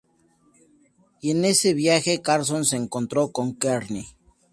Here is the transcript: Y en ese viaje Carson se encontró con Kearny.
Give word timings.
Y 1.21 1.29
en 1.29 1.45
ese 1.45 1.75
viaje 1.75 2.23
Carson 2.23 2.65
se 2.65 2.75
encontró 2.75 3.31
con 3.31 3.53
Kearny. 3.53 4.07